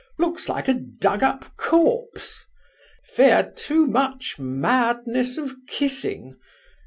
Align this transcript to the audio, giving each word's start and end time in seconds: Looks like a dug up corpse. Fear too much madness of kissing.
Looks 0.17 0.49
like 0.49 0.67
a 0.67 0.73
dug 0.73 1.21
up 1.21 1.55
corpse. 1.57 2.47
Fear 3.03 3.53
too 3.55 3.85
much 3.85 4.39
madness 4.39 5.37
of 5.37 5.53
kissing. 5.67 6.37